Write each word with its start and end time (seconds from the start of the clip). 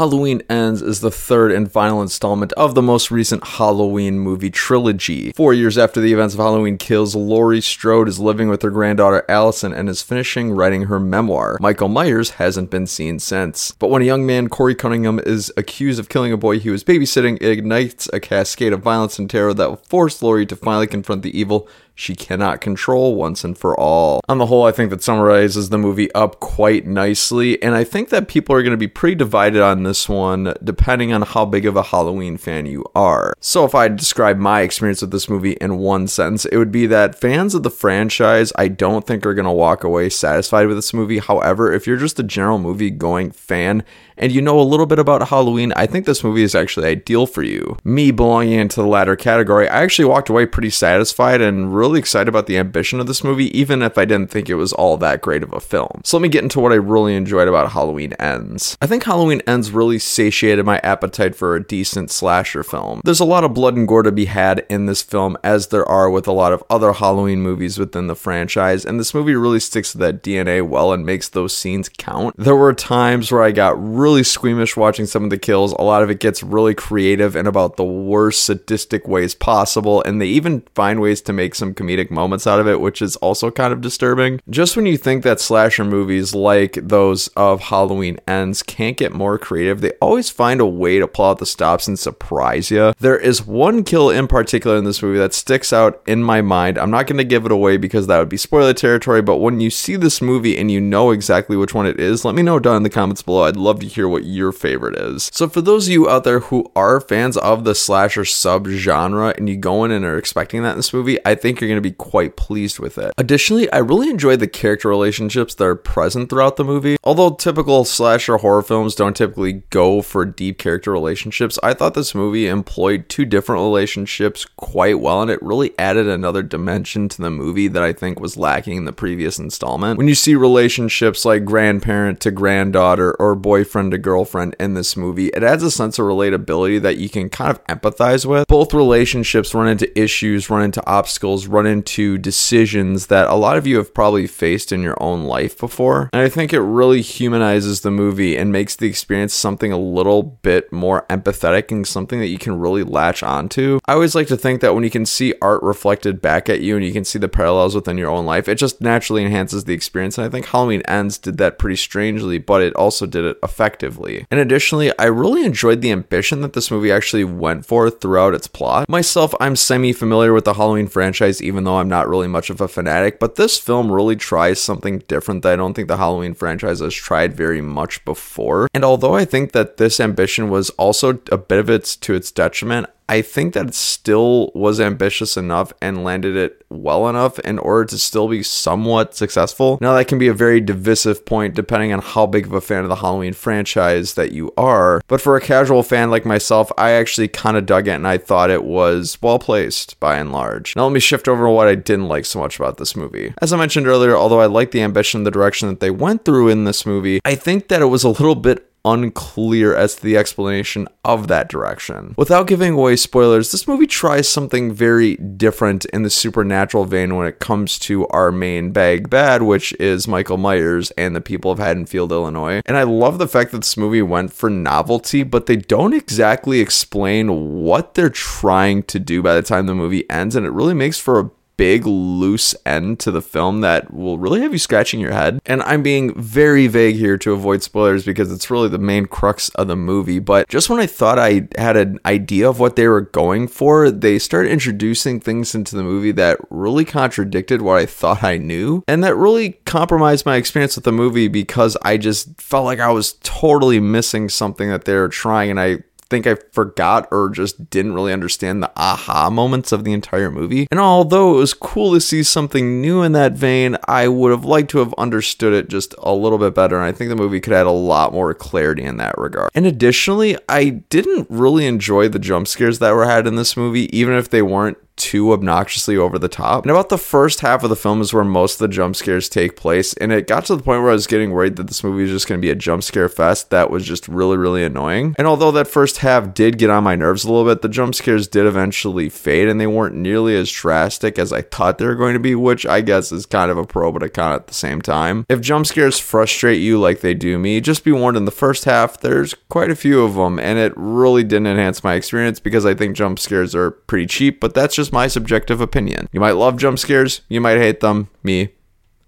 Halloween 0.00 0.40
Ends 0.48 0.80
is 0.80 1.02
the 1.02 1.10
third 1.10 1.52
and 1.52 1.70
final 1.70 2.00
installment 2.00 2.54
of 2.54 2.74
the 2.74 2.80
most 2.80 3.10
recent 3.10 3.46
Halloween 3.46 4.18
movie 4.18 4.48
trilogy. 4.48 5.30
Four 5.32 5.52
years 5.52 5.76
after 5.76 6.00
the 6.00 6.10
events 6.10 6.32
of 6.32 6.40
Halloween 6.40 6.78
Kills, 6.78 7.14
Laurie 7.14 7.60
Strode 7.60 8.08
is 8.08 8.18
living 8.18 8.48
with 8.48 8.62
her 8.62 8.70
granddaughter 8.70 9.26
Allison 9.28 9.74
and 9.74 9.90
is 9.90 10.00
finishing 10.00 10.52
writing 10.52 10.84
her 10.84 10.98
memoir. 10.98 11.58
Michael 11.60 11.90
Myers 11.90 12.30
hasn't 12.30 12.70
been 12.70 12.86
seen 12.86 13.18
since. 13.18 13.72
But 13.72 13.90
when 13.90 14.00
a 14.00 14.06
young 14.06 14.24
man, 14.24 14.48
Corey 14.48 14.74
Cunningham, 14.74 15.18
is 15.18 15.52
accused 15.58 16.00
of 16.00 16.08
killing 16.08 16.32
a 16.32 16.38
boy 16.38 16.58
he 16.58 16.70
was 16.70 16.82
babysitting, 16.82 17.36
it 17.38 17.50
ignites 17.50 18.08
a 18.10 18.20
cascade 18.20 18.72
of 18.72 18.80
violence 18.80 19.18
and 19.18 19.28
terror 19.28 19.52
that 19.52 19.68
will 19.68 19.76
force 19.76 20.22
Laurie 20.22 20.46
to 20.46 20.56
finally 20.56 20.86
confront 20.86 21.20
the 21.20 21.38
evil 21.38 21.68
she 22.00 22.16
cannot 22.16 22.60
control 22.60 23.14
once 23.14 23.44
and 23.44 23.56
for 23.56 23.78
all. 23.78 24.20
On 24.28 24.38
the 24.38 24.46
whole, 24.46 24.64
I 24.64 24.72
think 24.72 24.90
that 24.90 25.02
summarizes 25.02 25.68
the 25.68 25.78
movie 25.78 26.12
up 26.14 26.40
quite 26.40 26.86
nicely, 26.86 27.62
and 27.62 27.74
I 27.74 27.84
think 27.84 28.08
that 28.08 28.28
people 28.28 28.54
are 28.54 28.62
going 28.62 28.72
to 28.72 28.76
be 28.76 28.88
pretty 28.88 29.16
divided 29.16 29.60
on 29.62 29.82
this 29.82 30.08
one 30.08 30.54
depending 30.64 31.12
on 31.12 31.22
how 31.22 31.44
big 31.44 31.66
of 31.66 31.76
a 31.76 31.82
Halloween 31.82 32.38
fan 32.38 32.66
you 32.66 32.84
are. 32.94 33.34
So, 33.40 33.64
if 33.64 33.74
I 33.74 33.88
describe 33.88 34.38
my 34.38 34.62
experience 34.62 35.02
with 35.02 35.10
this 35.10 35.28
movie 35.28 35.52
in 35.60 35.78
one 35.78 36.08
sentence, 36.08 36.46
it 36.46 36.56
would 36.56 36.72
be 36.72 36.86
that 36.86 37.20
fans 37.20 37.54
of 37.54 37.62
the 37.62 37.70
franchise 37.70 38.52
I 38.56 38.68
don't 38.68 39.06
think 39.06 39.26
are 39.26 39.34
going 39.34 39.44
to 39.44 39.52
walk 39.52 39.84
away 39.84 40.08
satisfied 40.08 40.66
with 40.66 40.76
this 40.76 40.94
movie. 40.94 41.18
However, 41.18 41.72
if 41.72 41.86
you're 41.86 41.96
just 41.96 42.18
a 42.18 42.24
general 42.24 42.58
movie 42.58 42.90
going 42.90 43.30
fan 43.30 43.84
and 44.20 44.30
you 44.30 44.42
know 44.42 44.60
a 44.60 44.62
little 44.62 44.86
bit 44.86 44.98
about 44.98 45.28
Halloween, 45.28 45.72
I 45.74 45.86
think 45.86 46.06
this 46.06 46.22
movie 46.22 46.42
is 46.42 46.54
actually 46.54 46.86
ideal 46.86 47.26
for 47.26 47.42
you. 47.42 47.76
Me 47.84 48.10
belonging 48.10 48.60
into 48.60 48.80
the 48.80 48.86
latter 48.86 49.16
category, 49.16 49.68
I 49.68 49.82
actually 49.82 50.04
walked 50.04 50.28
away 50.28 50.46
pretty 50.46 50.70
satisfied 50.70 51.40
and 51.40 51.74
really 51.74 51.89
excited 51.98 52.28
about 52.28 52.46
the 52.46 52.58
ambition 52.58 53.00
of 53.00 53.06
this 53.06 53.24
movie, 53.24 53.56
even 53.58 53.82
if 53.82 53.98
I 53.98 54.04
didn't 54.04 54.30
think 54.30 54.48
it 54.48 54.54
was 54.54 54.72
all 54.72 54.96
that 54.98 55.20
great 55.20 55.42
of 55.42 55.52
a 55.52 55.60
film. 55.60 56.02
So 56.04 56.16
let 56.16 56.22
me 56.22 56.28
get 56.28 56.42
into 56.44 56.60
what 56.60 56.72
I 56.72 56.76
really 56.76 57.16
enjoyed 57.16 57.48
about 57.48 57.72
Halloween 57.72 58.12
Ends. 58.14 58.76
I 58.80 58.86
think 58.86 59.04
Halloween 59.04 59.42
Ends 59.46 59.70
really 59.70 59.98
satiated 59.98 60.64
my 60.64 60.78
appetite 60.84 61.34
for 61.34 61.56
a 61.56 61.62
decent 61.62 62.10
slasher 62.10 62.62
film. 62.62 63.00
There's 63.04 63.20
a 63.20 63.24
lot 63.24 63.44
of 63.44 63.54
blood 63.54 63.76
and 63.76 63.88
gore 63.88 64.02
to 64.02 64.12
be 64.12 64.26
had 64.26 64.64
in 64.68 64.86
this 64.86 65.02
film, 65.02 65.36
as 65.42 65.68
there 65.68 65.86
are 65.86 66.10
with 66.10 66.28
a 66.28 66.32
lot 66.32 66.52
of 66.52 66.62
other 66.70 66.92
Halloween 66.92 67.40
movies 67.40 67.78
within 67.78 68.06
the 68.06 68.14
franchise, 68.14 68.84
and 68.84 69.00
this 69.00 69.14
movie 69.14 69.34
really 69.34 69.60
sticks 69.60 69.92
to 69.92 69.98
that 69.98 70.22
DNA 70.22 70.66
well 70.66 70.92
and 70.92 71.04
makes 71.04 71.28
those 71.28 71.56
scenes 71.56 71.88
count. 71.88 72.36
There 72.36 72.56
were 72.56 72.72
times 72.74 73.32
where 73.32 73.42
I 73.42 73.50
got 73.50 73.82
really 73.82 74.20
really 74.20 74.24
squeamish 74.24 74.76
watching 74.76 75.06
some 75.06 75.24
of 75.24 75.30
the 75.30 75.38
kills. 75.38 75.72
A 75.72 75.82
lot 75.82 76.02
of 76.02 76.10
it 76.10 76.20
gets 76.20 76.42
really 76.42 76.74
creative 76.74 77.36
and 77.36 77.48
about 77.48 77.76
the 77.76 77.84
worst 77.84 78.44
sadistic 78.44 79.08
ways 79.08 79.34
possible, 79.34 80.02
and 80.02 80.20
they 80.20 80.26
even 80.26 80.62
find 80.74 81.00
ways 81.00 81.22
to 81.22 81.32
make 81.32 81.54
some 81.54 81.69
comedic 81.74 82.10
moments 82.10 82.46
out 82.46 82.60
of 82.60 82.68
it, 82.68 82.80
which 82.80 83.02
is 83.02 83.16
also 83.16 83.50
kind 83.50 83.72
of 83.72 83.80
disturbing. 83.80 84.40
Just 84.48 84.76
when 84.76 84.86
you 84.86 84.96
think 84.96 85.22
that 85.22 85.40
slasher 85.40 85.84
movies 85.84 86.34
like 86.34 86.74
those 86.74 87.28
of 87.28 87.60
Halloween 87.60 88.18
Ends 88.26 88.62
can't 88.62 88.96
get 88.96 89.12
more 89.12 89.38
creative, 89.38 89.80
they 89.80 89.92
always 90.00 90.30
find 90.30 90.60
a 90.60 90.66
way 90.66 90.98
to 90.98 91.08
pull 91.08 91.26
out 91.26 91.38
the 91.38 91.46
stops 91.46 91.86
and 91.86 91.98
surprise 91.98 92.70
you. 92.70 92.92
There 92.98 93.18
is 93.18 93.46
one 93.46 93.84
kill 93.84 94.10
in 94.10 94.28
particular 94.28 94.76
in 94.76 94.84
this 94.84 95.02
movie 95.02 95.18
that 95.18 95.34
sticks 95.34 95.72
out 95.72 96.02
in 96.06 96.22
my 96.22 96.42
mind. 96.42 96.78
I'm 96.78 96.90
not 96.90 97.06
going 97.06 97.18
to 97.18 97.24
give 97.24 97.46
it 97.46 97.52
away 97.52 97.76
because 97.76 98.06
that 98.06 98.18
would 98.18 98.28
be 98.28 98.36
spoiler 98.36 98.74
territory, 98.74 99.22
but 99.22 99.36
when 99.36 99.60
you 99.60 99.70
see 99.70 99.96
this 99.96 100.20
movie 100.20 100.58
and 100.58 100.70
you 100.70 100.80
know 100.80 101.10
exactly 101.10 101.56
which 101.56 101.74
one 101.74 101.86
it 101.86 101.98
is, 102.00 102.24
let 102.24 102.34
me 102.34 102.42
know 102.42 102.58
down 102.58 102.76
in 102.76 102.82
the 102.82 102.90
comments 102.90 103.22
below. 103.22 103.44
I'd 103.44 103.56
love 103.56 103.80
to 103.80 103.86
hear 103.86 104.08
what 104.08 104.24
your 104.24 104.52
favorite 104.52 104.96
is. 104.96 105.30
So 105.32 105.48
for 105.48 105.60
those 105.60 105.86
of 105.86 105.92
you 105.92 106.08
out 106.08 106.24
there 106.24 106.40
who 106.40 106.70
are 106.74 107.00
fans 107.00 107.36
of 107.36 107.64
the 107.64 107.74
slasher 107.74 108.24
sub 108.24 108.68
genre 108.68 109.34
and 109.36 109.48
you 109.48 109.56
go 109.56 109.84
in 109.84 109.90
and 109.90 110.04
are 110.04 110.18
expecting 110.18 110.62
that 110.62 110.72
in 110.72 110.76
this 110.76 110.92
movie, 110.92 111.18
I 111.26 111.34
think 111.34 111.59
you're 111.60 111.68
going 111.68 111.76
to 111.76 111.80
be 111.80 111.94
quite 111.94 112.36
pleased 112.36 112.78
with 112.78 112.98
it. 112.98 113.12
Additionally, 113.18 113.70
I 113.72 113.78
really 113.78 114.10
enjoyed 114.10 114.40
the 114.40 114.48
character 114.48 114.88
relationships 114.88 115.54
that 115.54 115.64
are 115.64 115.74
present 115.74 116.30
throughout 116.30 116.56
the 116.56 116.64
movie. 116.64 116.96
Although 117.04 117.30
typical 117.30 117.84
slasher 117.84 118.38
horror 118.38 118.62
films 118.62 118.94
don't 118.94 119.16
typically 119.16 119.62
go 119.70 120.02
for 120.02 120.24
deep 120.24 120.58
character 120.58 120.92
relationships, 120.92 121.58
I 121.62 121.74
thought 121.74 121.94
this 121.94 122.14
movie 122.14 122.46
employed 122.46 123.08
two 123.08 123.24
different 123.24 123.60
relationships 123.60 124.44
quite 124.56 125.00
well 125.00 125.22
and 125.22 125.30
it 125.30 125.42
really 125.42 125.78
added 125.78 126.08
another 126.08 126.42
dimension 126.42 127.08
to 127.08 127.22
the 127.22 127.30
movie 127.30 127.68
that 127.68 127.82
I 127.82 127.92
think 127.92 128.20
was 128.20 128.36
lacking 128.36 128.76
in 128.76 128.84
the 128.84 128.92
previous 128.92 129.38
installment. 129.38 129.98
When 129.98 130.08
you 130.08 130.14
see 130.14 130.34
relationships 130.34 131.24
like 131.24 131.44
grandparent 131.44 132.20
to 132.20 132.30
granddaughter 132.30 133.14
or 133.18 133.34
boyfriend 133.34 133.92
to 133.92 133.98
girlfriend 133.98 134.56
in 134.58 134.74
this 134.74 134.96
movie, 134.96 135.28
it 135.28 135.42
adds 135.42 135.62
a 135.62 135.70
sense 135.70 135.98
of 135.98 136.06
relatability 136.06 136.80
that 136.82 136.98
you 136.98 137.08
can 137.08 137.28
kind 137.28 137.50
of 137.50 137.64
empathize 137.64 138.26
with. 138.26 138.46
Both 138.46 138.74
relationships 138.74 139.54
run 139.54 139.68
into 139.68 139.98
issues, 139.98 140.50
run 140.50 140.62
into 140.62 140.86
obstacles, 140.86 141.46
run 141.50 141.66
into 141.66 142.18
decisions 142.18 143.06
that 143.08 143.28
a 143.28 143.34
lot 143.34 143.56
of 143.56 143.66
you 143.66 143.76
have 143.78 143.94
probably 143.94 144.26
faced 144.26 144.72
in 144.72 144.82
your 144.82 145.00
own 145.02 145.24
life 145.24 145.58
before. 145.58 146.10
And 146.12 146.22
I 146.22 146.28
think 146.28 146.52
it 146.52 146.60
really 146.60 147.02
humanizes 147.02 147.80
the 147.80 147.90
movie 147.90 148.36
and 148.36 148.52
makes 148.52 148.76
the 148.76 148.88
experience 148.88 149.34
something 149.34 149.72
a 149.72 149.78
little 149.78 150.22
bit 150.22 150.72
more 150.72 151.06
empathetic 151.10 151.70
and 151.70 151.86
something 151.86 152.20
that 152.20 152.28
you 152.28 152.38
can 152.38 152.58
really 152.58 152.82
latch 152.82 153.22
onto. 153.22 153.78
I 153.86 153.94
always 153.94 154.14
like 154.14 154.28
to 154.28 154.36
think 154.36 154.60
that 154.60 154.74
when 154.74 154.84
you 154.84 154.90
can 154.90 155.06
see 155.06 155.34
art 155.42 155.62
reflected 155.62 156.20
back 156.20 156.48
at 156.48 156.60
you 156.60 156.76
and 156.76 156.84
you 156.84 156.92
can 156.92 157.04
see 157.04 157.18
the 157.18 157.28
parallels 157.28 157.74
within 157.74 157.98
your 157.98 158.10
own 158.10 158.26
life, 158.26 158.48
it 158.48 158.56
just 158.56 158.80
naturally 158.80 159.24
enhances 159.24 159.64
the 159.64 159.74
experience. 159.74 160.18
And 160.18 160.26
I 160.26 160.30
think 160.30 160.46
Halloween 160.46 160.82
Ends 160.82 161.18
did 161.18 161.38
that 161.38 161.58
pretty 161.58 161.76
strangely, 161.76 162.38
but 162.38 162.62
it 162.62 162.74
also 162.76 163.06
did 163.06 163.24
it 163.24 163.38
effectively. 163.42 164.26
And 164.30 164.40
additionally, 164.40 164.96
I 164.98 165.06
really 165.06 165.44
enjoyed 165.44 165.80
the 165.80 165.92
ambition 165.92 166.40
that 166.42 166.52
this 166.52 166.70
movie 166.70 166.92
actually 166.92 167.24
went 167.24 167.66
for 167.66 167.90
throughout 167.90 168.34
its 168.34 168.46
plot. 168.46 168.88
Myself, 168.88 169.34
I'm 169.40 169.56
semi 169.56 169.92
familiar 169.92 170.32
with 170.32 170.44
the 170.44 170.54
Halloween 170.54 170.88
franchise, 170.88 171.39
even 171.42 171.64
though 171.64 171.78
I'm 171.78 171.88
not 171.88 172.08
really 172.08 172.28
much 172.28 172.50
of 172.50 172.60
a 172.60 172.68
fanatic, 172.68 173.18
but 173.18 173.36
this 173.36 173.58
film 173.58 173.90
really 173.90 174.16
tries 174.16 174.60
something 174.60 175.00
different 175.08 175.42
that 175.42 175.52
I 175.52 175.56
don't 175.56 175.74
think 175.74 175.88
the 175.88 175.96
Halloween 175.96 176.34
franchise 176.34 176.80
has 176.80 176.94
tried 176.94 177.34
very 177.34 177.60
much 177.60 178.04
before. 178.04 178.68
And 178.74 178.84
although 178.84 179.14
I 179.14 179.24
think 179.24 179.52
that 179.52 179.76
this 179.76 180.00
ambition 180.00 180.50
was 180.50 180.70
also 180.70 181.20
a 181.30 181.38
bit 181.38 181.58
of 181.58 181.70
its 181.70 181.96
to 181.96 182.14
its 182.14 182.30
detriment, 182.30 182.86
I 183.10 183.22
think 183.22 183.54
that 183.54 183.66
it 183.66 183.74
still 183.74 184.52
was 184.54 184.78
ambitious 184.78 185.36
enough 185.36 185.72
and 185.82 186.04
landed 186.04 186.36
it 186.36 186.64
well 186.70 187.08
enough 187.08 187.40
in 187.40 187.58
order 187.58 187.86
to 187.86 187.98
still 187.98 188.28
be 188.28 188.44
somewhat 188.44 189.16
successful. 189.16 189.78
Now, 189.80 189.94
that 189.96 190.06
can 190.06 190.18
be 190.18 190.28
a 190.28 190.32
very 190.32 190.60
divisive 190.60 191.26
point 191.26 191.56
depending 191.56 191.92
on 191.92 192.02
how 192.02 192.26
big 192.26 192.46
of 192.46 192.52
a 192.52 192.60
fan 192.60 192.84
of 192.84 192.88
the 192.88 192.94
Halloween 192.94 193.32
franchise 193.32 194.14
that 194.14 194.30
you 194.30 194.52
are. 194.56 195.02
But 195.08 195.20
for 195.20 195.36
a 195.36 195.40
casual 195.40 195.82
fan 195.82 196.12
like 196.12 196.24
myself, 196.24 196.70
I 196.78 196.92
actually 196.92 197.26
kind 197.26 197.56
of 197.56 197.66
dug 197.66 197.88
it 197.88 197.94
and 197.94 198.06
I 198.06 198.16
thought 198.16 198.48
it 198.48 198.62
was 198.62 199.18
well 199.20 199.40
placed 199.40 199.98
by 199.98 200.16
and 200.16 200.30
large. 200.30 200.76
Now, 200.76 200.84
let 200.84 200.92
me 200.92 201.00
shift 201.00 201.26
over 201.26 201.46
to 201.46 201.50
what 201.50 201.66
I 201.66 201.74
didn't 201.74 202.06
like 202.06 202.26
so 202.26 202.38
much 202.38 202.60
about 202.60 202.76
this 202.76 202.94
movie. 202.94 203.34
As 203.42 203.52
I 203.52 203.56
mentioned 203.56 203.88
earlier, 203.88 204.14
although 204.14 204.40
I 204.40 204.46
like 204.46 204.70
the 204.70 204.82
ambition, 204.82 205.24
the 205.24 205.32
direction 205.32 205.68
that 205.68 205.80
they 205.80 205.90
went 205.90 206.24
through 206.24 206.48
in 206.48 206.62
this 206.62 206.86
movie, 206.86 207.20
I 207.24 207.34
think 207.34 207.66
that 207.68 207.82
it 207.82 207.86
was 207.86 208.04
a 208.04 208.08
little 208.08 208.36
bit 208.36 208.69
unclear 208.84 209.74
as 209.74 209.96
to 209.96 210.02
the 210.02 210.16
explanation 210.16 210.88
of 211.04 211.28
that 211.28 211.48
direction. 211.48 212.14
Without 212.16 212.46
giving 212.46 212.74
away 212.74 212.96
spoilers, 212.96 213.52
this 213.52 213.68
movie 213.68 213.86
tries 213.86 214.28
something 214.28 214.72
very 214.72 215.16
different 215.16 215.84
in 215.86 216.02
the 216.02 216.10
supernatural 216.10 216.84
vein 216.84 217.16
when 217.16 217.26
it 217.26 217.38
comes 217.38 217.78
to 217.78 218.06
our 218.08 218.32
main 218.32 218.72
bag 218.72 219.10
bad, 219.10 219.42
which 219.42 219.72
is 219.74 220.08
Michael 220.08 220.38
Myers 220.38 220.90
and 220.92 221.14
the 221.14 221.20
people 221.20 221.50
of 221.50 221.58
Haddonfield, 221.58 222.12
Illinois. 222.12 222.62
And 222.66 222.76
I 222.76 222.82
love 222.82 223.18
the 223.18 223.28
fact 223.28 223.52
that 223.52 223.58
this 223.58 223.76
movie 223.76 224.02
went 224.02 224.32
for 224.32 224.50
novelty, 224.50 225.22
but 225.22 225.46
they 225.46 225.56
don't 225.56 225.94
exactly 225.94 226.60
explain 226.60 227.62
what 227.62 227.94
they're 227.94 228.10
trying 228.10 228.82
to 228.84 228.98
do 228.98 229.22
by 229.22 229.34
the 229.34 229.42
time 229.42 229.66
the 229.66 229.74
movie 229.74 230.08
ends, 230.10 230.36
and 230.36 230.46
it 230.46 230.50
really 230.50 230.74
makes 230.74 230.98
for 230.98 231.18
a 231.18 231.30
big 231.60 231.84
loose 231.84 232.54
end 232.64 232.98
to 232.98 233.10
the 233.10 233.20
film 233.20 233.60
that 233.60 233.92
will 233.92 234.16
really 234.16 234.40
have 234.40 234.50
you 234.50 234.58
scratching 234.58 234.98
your 234.98 235.12
head. 235.12 235.38
And 235.44 235.60
I'm 235.64 235.82
being 235.82 236.14
very 236.14 236.68
vague 236.68 236.96
here 236.96 237.18
to 237.18 237.34
avoid 237.34 237.62
spoilers 237.62 238.02
because 238.02 238.32
it's 238.32 238.50
really 238.50 238.70
the 238.70 238.78
main 238.78 239.04
crux 239.04 239.50
of 239.50 239.68
the 239.68 239.76
movie. 239.76 240.20
But 240.20 240.48
just 240.48 240.70
when 240.70 240.80
I 240.80 240.86
thought 240.86 241.18
I 241.18 241.48
had 241.58 241.76
an 241.76 242.00
idea 242.06 242.48
of 242.48 242.60
what 242.60 242.76
they 242.76 242.88
were 242.88 243.02
going 243.02 243.46
for, 243.46 243.90
they 243.90 244.18
started 244.18 244.50
introducing 244.50 245.20
things 245.20 245.54
into 245.54 245.76
the 245.76 245.82
movie 245.82 246.12
that 246.12 246.38
really 246.48 246.86
contradicted 246.86 247.60
what 247.60 247.76
I 247.76 247.84
thought 247.84 248.24
I 248.24 248.38
knew. 248.38 248.82
And 248.88 249.04
that 249.04 249.14
really 249.14 249.60
compromised 249.66 250.24
my 250.24 250.36
experience 250.36 250.76
with 250.76 250.86
the 250.86 250.92
movie 250.92 251.28
because 251.28 251.76
I 251.82 251.98
just 251.98 252.40
felt 252.40 252.64
like 252.64 252.80
I 252.80 252.90
was 252.90 253.18
totally 253.22 253.80
missing 253.80 254.30
something 254.30 254.70
that 254.70 254.86
they 254.86 254.94
were 254.94 255.10
trying. 255.10 255.50
And 255.50 255.60
I 255.60 255.80
think 256.10 256.26
I 256.26 256.36
forgot 256.52 257.08
or 257.10 257.30
just 257.30 257.70
didn't 257.70 257.94
really 257.94 258.12
understand 258.12 258.62
the 258.62 258.72
aha 258.76 259.30
moments 259.30 259.72
of 259.72 259.84
the 259.84 259.92
entire 259.92 260.30
movie. 260.30 260.66
And 260.70 260.80
although 260.80 261.34
it 261.34 261.38
was 261.38 261.54
cool 261.54 261.94
to 261.94 262.00
see 262.00 262.22
something 262.22 262.80
new 262.80 263.02
in 263.02 263.12
that 263.12 263.32
vein, 263.32 263.76
I 263.86 264.08
would 264.08 264.32
have 264.32 264.44
liked 264.44 264.70
to 264.72 264.78
have 264.78 264.92
understood 264.98 265.52
it 265.52 265.68
just 265.68 265.94
a 265.98 266.12
little 266.12 266.38
bit 266.38 266.54
better. 266.54 266.76
And 266.76 266.84
I 266.84 266.92
think 266.92 267.08
the 267.08 267.16
movie 267.16 267.40
could 267.40 267.52
add 267.52 267.66
a 267.66 267.70
lot 267.70 268.12
more 268.12 268.34
clarity 268.34 268.82
in 268.82 268.98
that 268.98 269.16
regard. 269.16 269.50
And 269.54 269.66
additionally, 269.66 270.36
I 270.48 270.68
didn't 270.68 271.28
really 271.30 271.66
enjoy 271.66 272.08
the 272.08 272.18
jump 272.18 272.48
scares 272.48 272.80
that 272.80 272.94
were 272.94 273.06
had 273.06 273.26
in 273.26 273.36
this 273.36 273.56
movie, 273.56 273.96
even 273.96 274.14
if 274.14 274.28
they 274.28 274.42
weren't 274.42 274.78
too 275.00 275.32
obnoxiously 275.32 275.96
over 275.96 276.18
the 276.18 276.28
top. 276.28 276.64
And 276.64 276.70
about 276.70 276.90
the 276.90 276.98
first 276.98 277.40
half 277.40 277.64
of 277.64 277.70
the 277.70 277.76
film 277.76 278.00
is 278.00 278.12
where 278.12 278.22
most 278.22 278.54
of 278.54 278.58
the 278.58 278.68
jump 278.68 278.94
scares 278.94 279.28
take 279.28 279.56
place. 279.56 279.94
And 279.94 280.12
it 280.12 280.26
got 280.26 280.44
to 280.46 280.56
the 280.56 280.62
point 280.62 280.82
where 280.82 280.90
I 280.90 280.94
was 280.94 281.06
getting 281.06 281.32
worried 281.32 281.56
that 281.56 281.66
this 281.66 281.82
movie 281.82 282.02
was 282.02 282.10
just 282.10 282.28
going 282.28 282.40
to 282.40 282.46
be 282.46 282.50
a 282.50 282.54
jump 282.54 282.82
scare 282.82 283.08
fest 283.08 283.50
that 283.50 283.70
was 283.70 283.84
just 283.84 284.06
really, 284.06 284.36
really 284.36 284.62
annoying. 284.62 285.14
And 285.18 285.26
although 285.26 285.50
that 285.52 285.66
first 285.66 285.98
half 285.98 286.34
did 286.34 286.58
get 286.58 286.70
on 286.70 286.84
my 286.84 286.94
nerves 286.94 287.24
a 287.24 287.32
little 287.32 287.50
bit, 287.50 287.62
the 287.62 287.68
jump 287.68 287.94
scares 287.94 288.28
did 288.28 288.46
eventually 288.46 289.08
fade 289.08 289.48
and 289.48 289.60
they 289.60 289.66
weren't 289.66 289.96
nearly 289.96 290.36
as 290.36 290.50
drastic 290.50 291.18
as 291.18 291.32
I 291.32 291.42
thought 291.42 291.78
they 291.78 291.86
were 291.86 291.94
going 291.94 292.14
to 292.14 292.20
be, 292.20 292.34
which 292.34 292.66
I 292.66 292.82
guess 292.82 293.10
is 293.10 293.26
kind 293.26 293.50
of 293.50 293.58
a 293.58 293.66
pro, 293.66 293.90
but 293.90 294.02
a 294.02 294.08
con 294.08 294.34
at 294.34 294.46
the 294.46 294.54
same 294.54 294.82
time. 294.82 295.24
If 295.28 295.40
jump 295.40 295.66
scares 295.66 295.98
frustrate 295.98 296.60
you 296.60 296.78
like 296.78 297.00
they 297.00 297.14
do 297.14 297.38
me, 297.38 297.60
just 297.60 297.84
be 297.84 297.92
warned 297.92 298.16
in 298.16 298.24
the 298.26 298.30
first 298.30 298.64
half, 298.64 299.00
there's 299.00 299.34
quite 299.48 299.70
a 299.70 299.76
few 299.76 300.02
of 300.02 300.14
them, 300.14 300.38
and 300.38 300.58
it 300.58 300.72
really 300.76 301.24
didn't 301.24 301.46
enhance 301.46 301.82
my 301.82 301.94
experience 301.94 302.40
because 302.40 302.66
I 302.66 302.74
think 302.74 302.96
jump 302.96 303.18
scares 303.18 303.54
are 303.54 303.70
pretty 303.70 304.06
cheap, 304.06 304.40
but 304.40 304.54
that's 304.54 304.74
just 304.74 304.89
my 304.92 305.06
subjective 305.06 305.60
opinion. 305.60 306.08
You 306.12 306.20
might 306.20 306.32
love 306.32 306.56
jump 306.56 306.78
scares, 306.78 307.22
you 307.28 307.40
might 307.40 307.58
hate 307.58 307.80
them. 307.80 308.08
Me, 308.22 308.50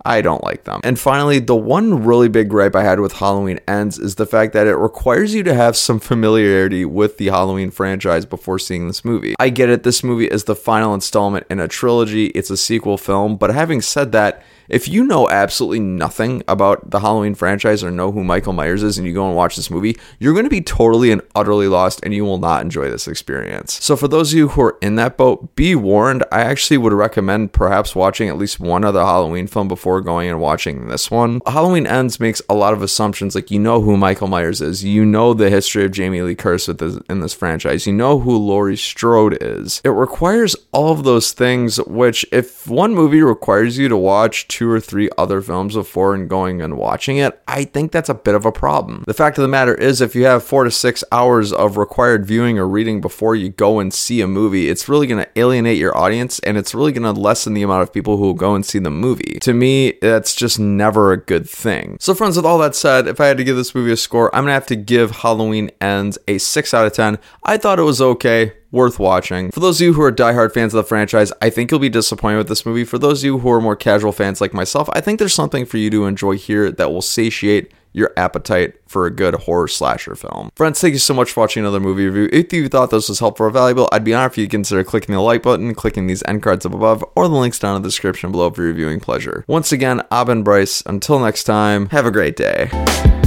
I 0.05 0.21
don't 0.21 0.43
like 0.43 0.65
them. 0.65 0.81
And 0.85 0.99
finally, 0.99 1.39
the 1.39 1.57
one 1.57 2.05
really 2.05 2.29
big 2.29 2.49
gripe 2.49 2.75
I 2.75 2.83
had 2.83 3.01
with 3.01 3.13
Halloween 3.13 3.61
Ends 3.69 3.99
is 3.99 4.17
the 4.17 4.27
fact 4.27 4.53
that 4.53 4.67
it 4.67 4.77
requires 4.77 5.35
you 5.35 5.43
to 5.45 5.55
have 5.55 5.77
some 5.77 6.01
familiarity 6.01 6.85
with 6.85 7.19
the 7.19 7.27
Halloween 7.27 7.71
franchise 7.71 8.27
before 8.27 8.59
seeing 8.59 8.87
this 8.87 9.05
movie. 9.05 9.35
I 9.39 9.49
get 9.49 9.69
it, 9.69 9.83
this 9.83 10.03
movie 10.03 10.27
is 10.27 10.45
the 10.45 10.57
final 10.57 10.95
installment 10.95 11.47
in 11.51 11.61
a 11.61 11.69
trilogy, 11.69 12.27
it's 12.27 12.51
a 12.51 12.57
sequel 12.57 12.99
film, 12.99 13.37
but 13.37 13.55
having 13.55 13.81
said 13.81 14.13
that, 14.13 14.43
if 14.69 14.89
you 14.89 15.05
know 15.05 15.29
absolutely 15.29 15.81
nothing 15.81 16.43
about 16.49 16.91
the 16.91 17.01
Halloween 17.01 17.35
franchise 17.35 17.85
or 17.85 17.91
know 17.91 18.11
who 18.11 18.25
Michael 18.25 18.53
Myers 18.53 18.83
is 18.83 18.97
and 18.97 19.07
you 19.07 19.13
go 19.13 19.27
and 19.27 19.37
watch 19.37 19.55
this 19.57 19.71
movie, 19.71 19.99
you're 20.19 20.33
going 20.33 20.47
to 20.47 20.51
be 20.51 20.63
totally 20.63 21.11
and 21.11 21.21
utterly 21.35 21.69
lost 21.69 22.01
and 22.03 22.15
you 22.15 22.25
will 22.25 22.39
not 22.39 22.63
enjoy 22.63 22.89
this 22.91 23.07
experience. 23.07 23.85
So, 23.85 23.97
for 23.97 24.09
those 24.09 24.33
of 24.33 24.39
you 24.39 24.49
who 24.49 24.63
are 24.63 24.79
in 24.81 24.97
that 24.97 25.19
boat, 25.19 25.55
be 25.57 25.75
warned. 25.75 26.25
I 26.33 26.41
actually 26.41 26.79
would 26.79 26.95
recommend 26.95 27.53
perhaps 27.53 27.95
watching 27.95 28.29
at 28.29 28.39
least 28.39 28.61
one 28.61 28.85
other 28.85 29.01
Halloween 29.01 29.47
film 29.47 29.69
before 29.69 29.92
going 30.01 30.29
and 30.29 30.41
watching 30.41 30.89
this 30.89 31.11
one. 31.11 31.41
Halloween 31.47 31.87
Ends 31.87 32.21
makes 32.21 32.43
a 32.49 32.55
lot 32.55 32.73
of 32.73 32.83
assumptions 32.83 33.35
like 33.35 33.51
you 33.51 33.59
know 33.59 33.81
who 33.81 33.97
Michael 33.97 34.29
Myers 34.29 34.61
is, 34.61 34.85
you 34.85 35.05
know 35.05 35.35
the 35.35 35.51
history 35.51 35.85
of 35.85 35.93
Jamie 35.93 36.23
Lee 36.23 36.35
Curtis 36.35 36.69
in 36.69 37.21
this 37.21 37.35
franchise, 37.35 37.87
you 37.87 37.93
know 37.93 38.19
who 38.19 38.37
Laurie 38.37 38.77
Strode 38.77 39.39
is. 39.41 39.81
It 39.85 39.91
requires 39.91 40.57
all 40.73 40.93
of 40.93 41.05
those 41.05 41.33
things, 41.33 41.79
which, 41.83 42.25
if 42.33 42.67
one 42.67 42.95
movie 42.95 43.23
requires 43.23 43.79
you 43.79 43.89
to 43.89 43.97
watch 43.97 44.49
two 44.49 44.71
or 44.71 44.81
three 44.81 45.11
other 45.19 45.41
films 45.41 45.75
before 45.75 46.15
and 46.15 46.29
going 46.29 46.63
and 46.63 46.77
watching 46.77 47.19
it, 47.19 47.41
I 47.47 47.65
think 47.65 47.93
that's 47.93 48.09
a 48.09 48.15
bit 48.15 48.35
of 48.35 48.45
a 48.45 48.53
problem. 48.53 49.05
The 49.07 49.15
fact 49.15 49.39
of 49.39 49.43
the 49.43 49.49
matter 49.49 49.75
is, 49.75 50.01
if 50.01 50.15
you 50.15 50.25
have 50.25 50.43
four 50.43 50.65
to 50.65 50.71
six 50.71 51.05
hours 51.13 51.53
of 51.53 51.77
required 51.77 52.27
viewing 52.27 52.59
or 52.59 52.69
reading 52.69 53.01
before 53.01 53.35
you 53.35 53.51
go 53.51 53.81
and 53.81 53.93
see 53.93 54.21
a 54.21 54.27
movie, 54.27 54.69
it's 54.69 54.89
really 54.89 55.07
going 55.07 55.23
to 55.23 55.39
alienate 55.39 55.79
your 55.79 55.97
audience 55.97 56.39
and 56.41 56.57
it's 56.57 56.75
really 56.75 56.93
going 56.93 57.15
to 57.15 57.21
lessen 57.21 57.55
the 57.55 57.63
amount 57.63 57.83
of 57.83 57.93
people 57.93 58.17
who 58.17 58.25
will 58.25 58.35
go 58.35 58.55
and 58.55 58.65
see 58.65 58.79
the 58.79 58.91
movie. 58.91 59.39
To 59.41 59.53
me, 59.53 59.82
that's 59.91 60.35
just 60.35 60.59
never 60.59 61.13
a 61.13 61.17
good 61.17 61.49
thing. 61.49 61.97
So, 62.01 62.15
friends, 62.15 62.37
with 62.37 62.47
all 62.47 62.59
that 62.59 62.75
said, 62.75 63.09
if 63.09 63.21
I 63.21 63.27
had 63.27 63.37
to 63.39 63.45
give 63.45 63.57
this 63.57 63.75
movie 63.75 63.93
a 63.93 63.97
score, 63.97 64.35
I'm 64.35 64.47
to 64.47 64.53
have 64.53 64.67
to 64.67 64.77
give 64.77 65.11
Halloween 65.11 65.71
Ends 65.81 66.19
a 66.29 66.39
6 66.39 66.75
out 66.75 66.87
of 66.87 66.93
10. 66.93 67.19
I 67.45 67.57
thought 67.57 67.79
it 67.79 67.83
was 67.83 68.01
okay 68.01 68.53
worth 68.71 68.99
watching. 68.99 69.51
For 69.51 69.61
those 69.61 69.81
of 69.81 69.85
you 69.85 69.93
who 69.93 70.03
are 70.03 70.11
diehard 70.11 70.55
fans 70.55 70.73
of 70.73 70.79
the 70.79 70.89
franchise, 70.89 71.33
I 71.43 71.51
think 71.51 71.71
you'll 71.71 71.81
be 71.81 71.89
disappointed 71.89 72.39
with 72.39 72.49
this 72.49 72.65
movie. 72.65 72.85
For 72.85 72.99
those 72.99 73.21
of 73.21 73.25
you 73.27 73.39
who 73.39 73.51
are 73.51 73.61
more 73.61 73.77
casual 73.77 74.13
fans 74.13 74.41
like 74.41 74.55
myself, 74.55 74.89
I 74.93 75.01
think 75.01 75.19
there's 75.19 75.35
something 75.35 75.67
for 75.67 75.77
you 75.77 75.91
to 75.91 76.07
enjoy 76.07 76.37
here 76.37 76.71
that 76.71 76.91
will 76.91 77.03
satiate 77.03 77.73
your 77.93 78.13
appetite 78.17 78.75
for 78.87 79.07
a 79.07 79.11
good 79.11 79.35
horror 79.35 79.69
slasher 79.69 80.15
film. 80.15 80.51
Friends, 80.55 80.81
thank 80.81 80.93
you 80.93 80.99
so 80.99 81.15
much 81.15 81.33
for 81.33 81.41
watching 81.41 81.63
another 81.63 81.81
movie 81.81 82.07
review. 82.07 82.29
If 82.33 82.53
you 82.53 82.69
thought 82.69 82.91
this 82.91 83.09
was 83.09 83.19
helpful 83.19 83.47
or 83.47 83.51
valuable, 83.51 83.89
I'd 83.93 84.05
be 84.05 84.15
honored 84.15 84.33
if 84.33 84.39
you 84.39 84.49
consider 84.49 84.85
clicking 84.85 85.15
the 85.15 85.21
like 85.21 85.43
button, 85.43 85.75
clicking 85.75 86.07
these 86.07 86.23
end 86.27 86.43
cards 86.43 86.67
up 86.67 86.75
above, 86.75 87.05
or 87.15 87.29
the 87.29 87.35
links 87.35 87.59
down 87.59 87.77
in 87.77 87.83
the 87.83 87.89
description 87.89 88.33
below 88.33 88.51
for 88.51 88.63
your 88.63 88.73
viewing 88.73 89.01
pleasure. 89.01 89.45
Once 89.47 89.73
again, 89.73 90.03
been 90.27 90.43
Bryce. 90.43 90.83
Until 90.87 91.19
next 91.19 91.45
time, 91.45 91.89
have 91.91 92.07
a 92.07 92.11
great 92.11 92.37
day. 92.37 93.22